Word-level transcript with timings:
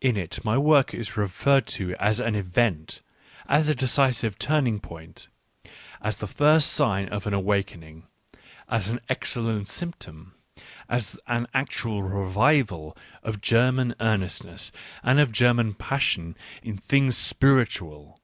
In 0.00 0.16
it 0.16 0.44
my 0.44 0.58
work 0.58 0.92
was 0.94 1.16
referred 1.16 1.64
to 1.68 1.94
as 1.94 2.18
an 2.18 2.34
event, 2.34 3.02
as 3.48 3.68
a 3.68 3.72
decisive 3.76 4.36
turning 4.36 4.80
point, 4.80 5.28
as 6.02 6.16
the 6.16 6.26
first 6.26 6.72
sign 6.72 7.08
of 7.10 7.24
an 7.24 7.34
awakening, 7.34 8.08
as 8.68 8.88
an 8.88 8.98
excellent 9.08 9.68
symptom, 9.68 10.34
and 10.56 10.64
as 10.96 11.16
an 11.28 11.46
actual 11.54 12.02
revival 12.02 12.96
of 13.22 13.40
German 13.40 13.94
earnestness 14.00 14.72
and 15.04 15.20
of 15.20 15.30
German 15.30 15.74
passion 15.74 16.34
in 16.64 16.76
things 16.76 17.16
spiritual. 17.16 18.20